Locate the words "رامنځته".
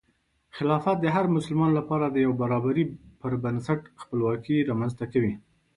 4.69-5.05